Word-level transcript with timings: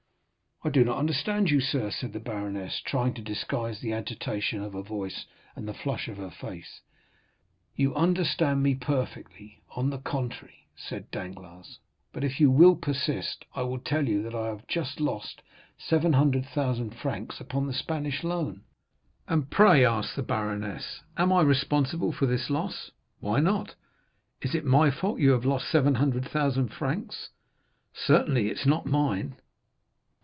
"I 0.63 0.69
do 0.69 0.83
not 0.85 0.99
understand 0.99 1.49
you, 1.49 1.59
sir," 1.59 1.89
said 1.89 2.13
the 2.13 2.19
baroness, 2.19 2.81
trying 2.81 3.15
to 3.15 3.21
disguise 3.23 3.79
the 3.81 3.93
agitation 3.93 4.61
of 4.61 4.73
her 4.73 4.83
voice 4.83 5.25
and 5.55 5.67
the 5.67 5.73
flush 5.73 6.07
of 6.07 6.17
her 6.17 6.29
face. 6.29 6.81
"You 7.75 7.95
understand 7.95 8.61
me 8.61 8.75
perfectly, 8.75 9.63
on 9.75 9.89
the 9.89 9.97
contrary," 9.97 10.67
said 10.75 11.09
Danglars: 11.09 11.79
"but, 12.13 12.23
if 12.23 12.39
you 12.39 12.51
will 12.51 12.75
persist, 12.75 13.43
I 13.55 13.63
will 13.63 13.79
tell 13.79 14.07
you 14.07 14.21
that 14.21 14.35
I 14.35 14.49
have 14.49 14.67
just 14.67 14.99
lost 14.99 15.41
700,000 15.79 16.91
francs 16.91 17.41
upon 17.41 17.65
the 17.65 17.73
Spanish 17.73 18.23
loan." 18.23 18.61
"And 19.27 19.49
pray," 19.49 19.83
asked 19.83 20.15
the 20.15 20.21
baroness, 20.21 21.01
"am 21.17 21.33
I 21.33 21.41
responsible 21.41 22.11
for 22.11 22.27
this 22.27 22.51
loss?" 22.51 22.91
"Why 23.19 23.39
not?" 23.39 23.73
"Is 24.43 24.53
it 24.53 24.63
my 24.65 24.91
fault 24.91 25.19
you 25.19 25.31
have 25.31 25.43
lost 25.43 25.71
700,000 25.71 26.67
francs?" 26.69 27.29
"Certainly 27.95 28.49
it 28.51 28.59
is 28.59 28.67
not 28.67 28.85
mine." 28.85 29.37